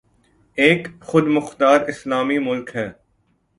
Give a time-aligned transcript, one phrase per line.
[0.57, 2.87] ایک خود مختار اسلامی ملک ہے